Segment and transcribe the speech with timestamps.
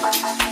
[0.00, 0.51] Bye.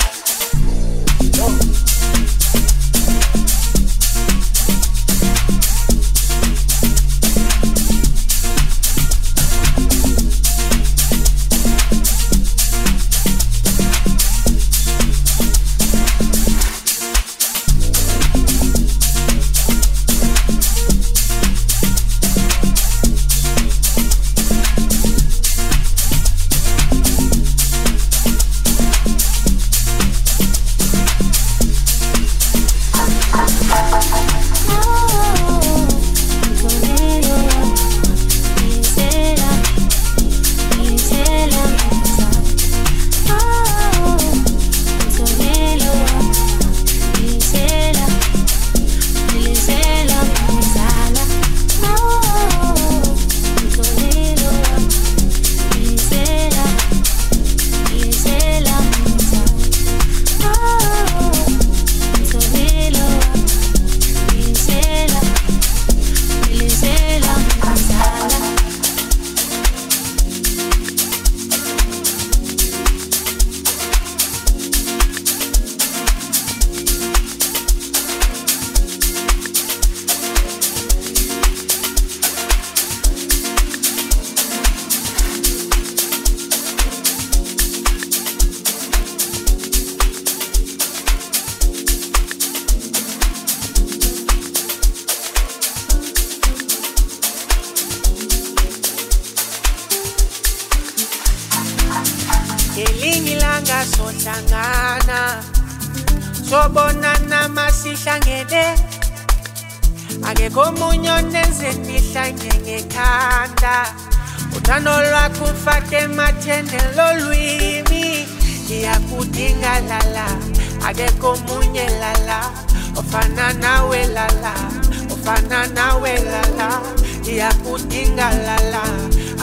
[127.51, 128.83] ngiyakudinga lala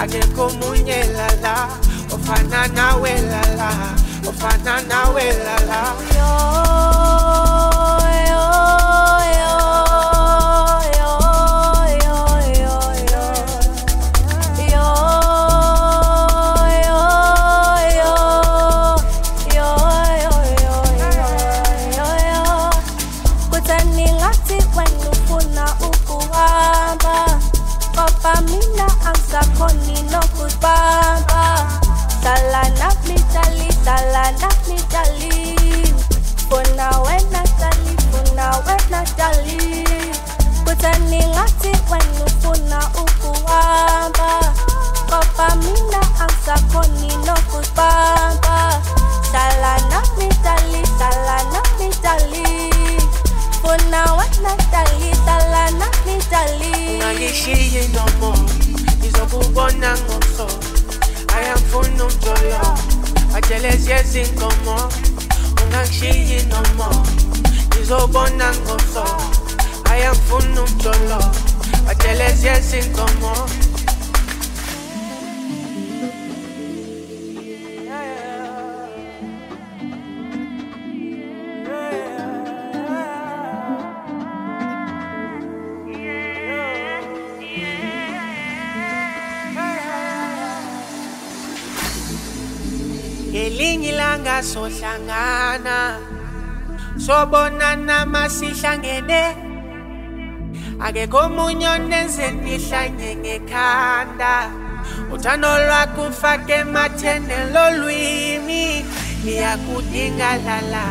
[0.00, 1.54] akekho omunye lala
[2.14, 3.70] ofana nawe lala
[4.28, 5.80] ofana nawe lala.
[6.16, 6.32] Yo,
[46.48, 48.82] mina angisakhoni nokuzibamba
[49.30, 52.70] Hlala nami dali, hlala nami dali
[53.60, 58.34] Funa wena dali, hlala nami dali ungangishiyi nomo
[58.98, 60.48] ngizokubona ngomso
[61.36, 62.78] ayangifuna umjolo
[63.34, 64.92] ajelezi yezinkomo
[65.62, 67.06] ungangishiyi nomo
[67.68, 69.04] ngizobona ngomso
[69.90, 71.20] ayangifuna umjolo
[71.90, 73.77] ajelezi yezinkomo ngelinye
[94.38, 95.98] ilanga sohlangana
[96.96, 99.34] sobonana masihlangene.
[100.80, 104.50] Akekho omunye onenze nihlanye ngekhanda.
[105.12, 108.84] Uthando lwakho ufake emathene lolwimi.
[109.24, 110.84] Ngiyakudinga lala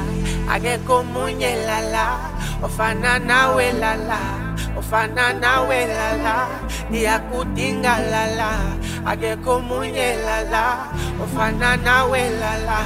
[0.51, 2.19] akekho omunye lala.
[2.63, 4.19] Ofana nawe lala
[4.77, 6.47] ofana nawe lala.
[6.91, 8.49] Ngiyakudinga lala
[9.11, 10.63] akekho munye lala
[11.23, 12.79] ofana nawe lala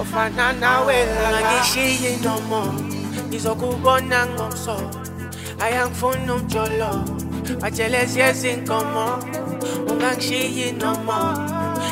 [0.00, 2.62] ofana nawe lala ngishiyi nomo
[3.28, 4.76] ngizokubona ngomso
[5.64, 6.90] ayangifuna umjolo
[7.60, 9.06] bajelezi ezinkomo
[9.90, 11.20] ungangishiyi nomo.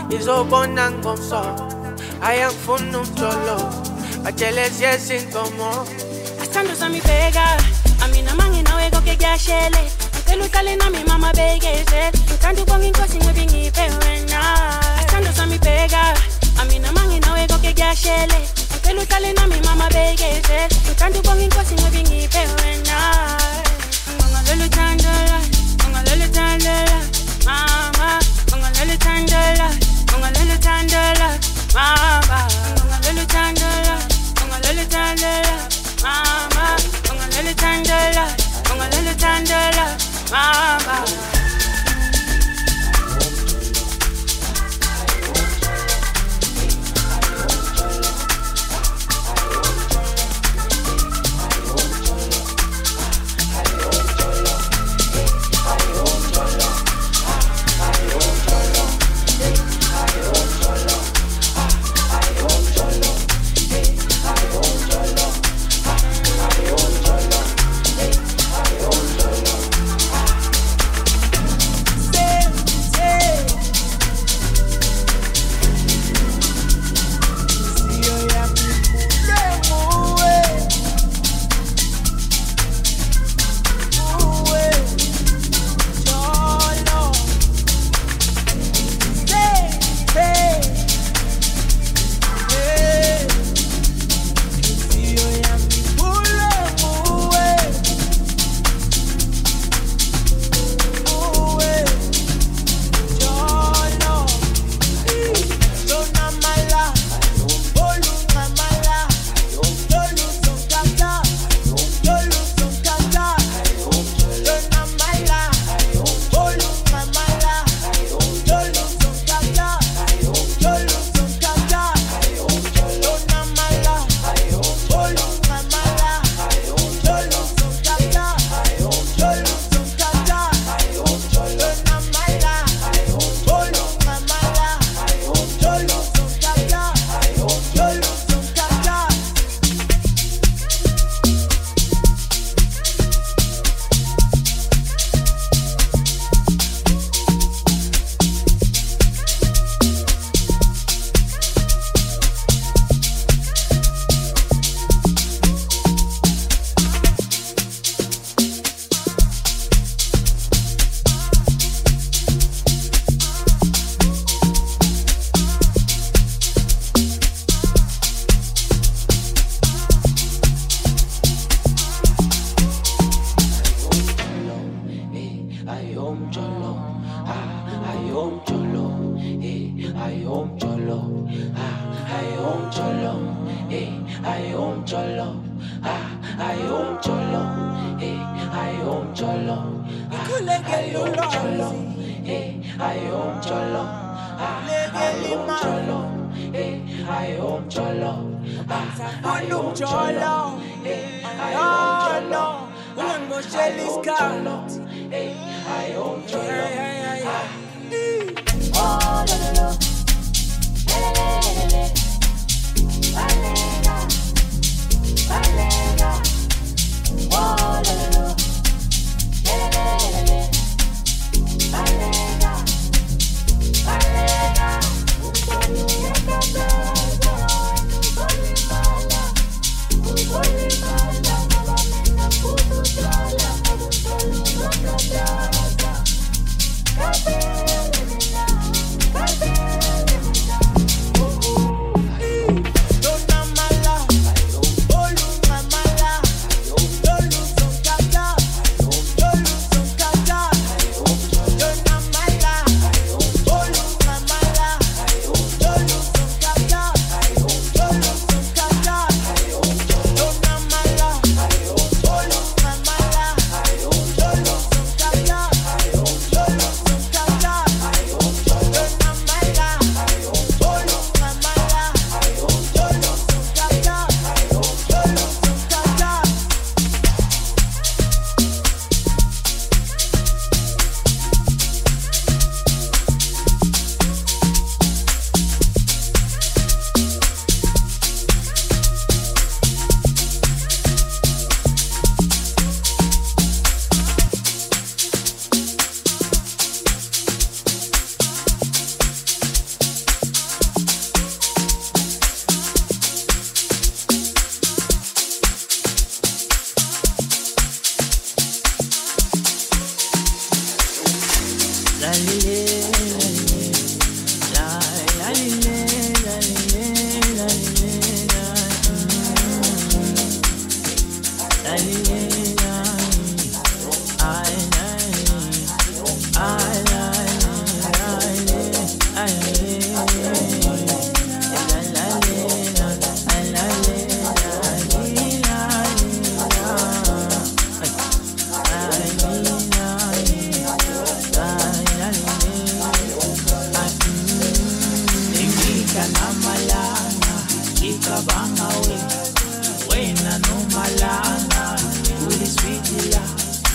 [0.07, 1.43] Ngizobona ngomso
[2.23, 3.59] ayangifuna umjolo
[4.25, 5.71] bajelezi ezinkomo
[6.41, 6.73] Asithando
[8.05, 9.83] Amina manginawe konke kuyashele
[10.29, 12.03] Pelu kalina mi mama bege se
[12.43, 14.41] Kandu bongi nkosi mwe bingi pewena
[15.01, 16.15] Asando sa mi pega.
[16.61, 18.39] Amina mangi na wego kegya shele
[18.83, 22.99] Pelu kalina mi mama bege se Kandu bongi nkosi mwe bingi pewena
[24.17, 25.39] Ngonga lulu tandora
[25.81, 26.99] Ngonga lulu tandora
[27.45, 28.21] Mama.
[28.51, 29.69] Ngonga lulu tandora
[30.11, 31.29] Ngonga lulu tandora
[31.75, 32.41] Mama.
[32.77, 33.97] Ngonga lulu tandora
[34.37, 35.48] Ngonga lulu tandora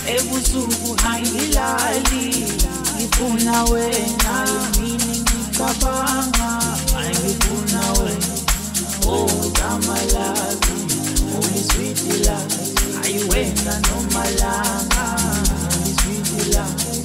[0.06, 2.46] ebusuku angilali
[2.96, 6.60] ngifuna wena yimini ngicabanga
[6.98, 8.34] angifuna wena.
[9.06, 10.78] Oh damalazi
[11.36, 12.52] only sweet delight
[13.04, 15.04] ayiwena nomalanga
[15.74, 17.04] only sweet delight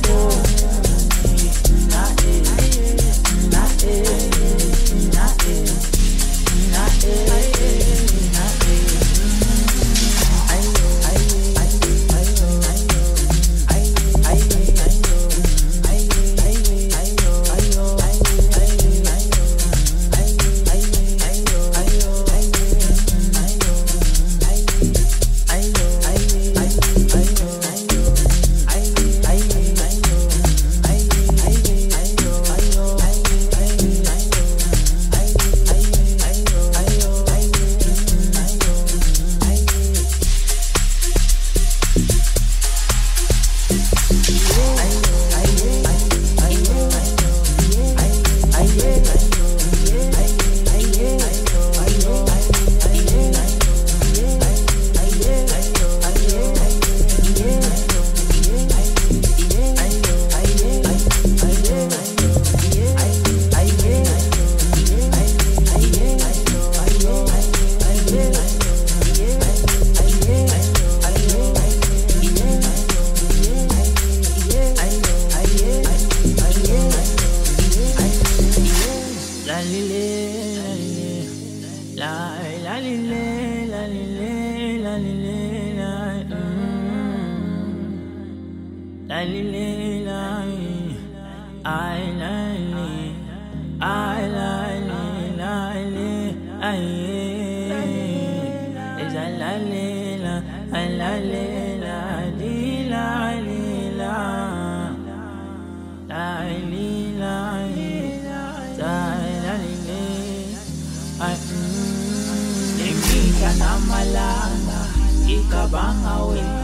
[113.61, 114.79] namalanga
[115.23, 116.61] ngicabanga wena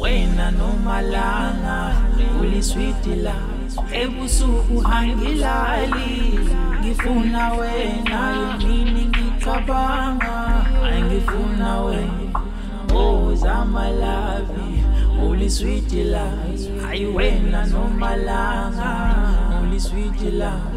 [0.00, 1.57] wena nomalanga
[2.68, 3.34] uliswiti la
[3.92, 6.38] ebusuku angilali
[6.80, 10.66] ngifuna wena yomini ngicabanga.
[10.92, 12.40] Angifuna wena
[12.94, 14.84] oh zamalavi
[15.28, 16.32] uliswiti la
[16.82, 19.10] hayi wena nomalanga
[19.62, 20.67] uliswiti la Ahí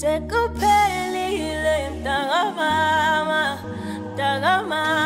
[0.00, 3.58] sekuphelile mntakamama
[4.00, 5.01] mntakamama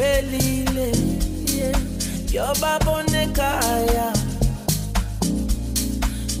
[0.00, 0.92] uphelile
[2.32, 4.08] yobabona ekhaya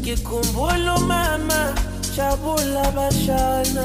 [0.00, 1.60] ngikhumbula umama
[2.16, 3.84] jabula bashana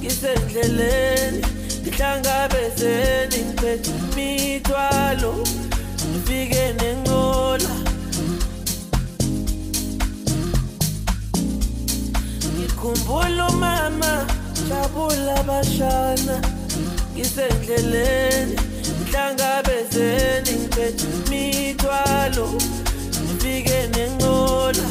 [0.00, 1.42] ngisendleleni
[1.82, 5.32] ngihlangabezeni ngiphethe imithwalo.
[6.08, 7.74] Ngifike nenqola.
[12.54, 14.12] Ngikhumbula umama
[14.68, 16.36] jabula bashana
[17.14, 18.67] ngisendleleni
[19.18, 22.46] ngihlangabezeni ngiphethe imithwalo
[23.22, 24.86] ngifike nengola